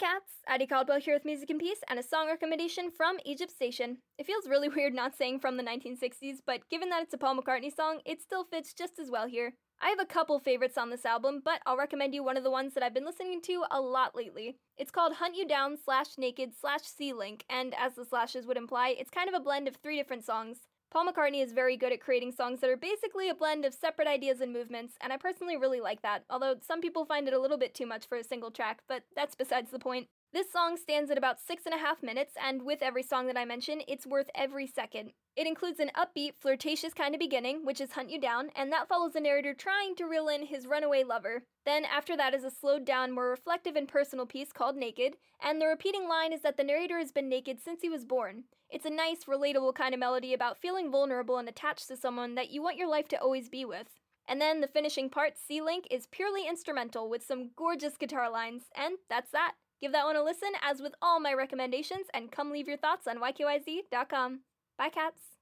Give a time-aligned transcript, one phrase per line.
[0.00, 0.40] cats!
[0.46, 3.98] Addie Caldwell here with Music and Peace and a song recommendation from Egypt Station.
[4.16, 7.36] It feels really weird not saying from the 1960s, but given that it's a Paul
[7.36, 9.52] McCartney song, it still fits just as well here.
[9.78, 12.50] I have a couple favorites on this album, but I'll recommend you one of the
[12.50, 14.56] ones that I've been listening to a lot lately.
[14.78, 18.96] It's called Hunt You Down slash Naked slash C-Link, and as the slashes would imply,
[18.98, 20.60] it's kind of a blend of three different songs.
[20.90, 24.08] Paul McCartney is very good at creating songs that are basically a blend of separate
[24.08, 27.38] ideas and movements, and I personally really like that, although some people find it a
[27.38, 30.08] little bit too much for a single track, but that's besides the point.
[30.32, 33.36] This song stands at about six and a half minutes, and with every song that
[33.36, 35.10] I mention, it's worth every second.
[35.34, 38.86] It includes an upbeat, flirtatious kind of beginning, which is Hunt You Down, and that
[38.86, 41.42] follows the narrator trying to reel in his runaway lover.
[41.66, 45.60] Then, after that, is a slowed down, more reflective and personal piece called Naked, and
[45.60, 48.44] the repeating line is that the narrator has been naked since he was born.
[48.70, 52.50] It's a nice, relatable kind of melody about feeling vulnerable and attached to someone that
[52.50, 53.88] you want your life to always be with.
[54.28, 58.94] And then the finishing part, C-Link, is purely instrumental with some gorgeous guitar lines, and
[59.08, 59.54] that's that.
[59.80, 63.06] Give that one a listen, as with all my recommendations, and come leave your thoughts
[63.06, 64.40] on yqyz.com.
[64.76, 65.39] Bye, cats.